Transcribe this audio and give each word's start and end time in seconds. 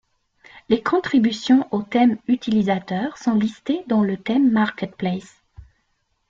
Les 0.67 0.81
contributions 0.81 1.67
aux 1.69 1.83
thèmes 1.83 2.17
utilisateur 2.27 3.19
sont 3.19 3.35
listées 3.35 3.83
dans 3.85 4.01
le 4.01 4.17
Theme 4.17 4.49
Marketplace. 4.51 5.43